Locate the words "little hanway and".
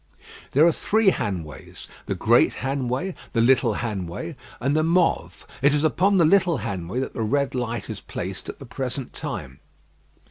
3.41-4.75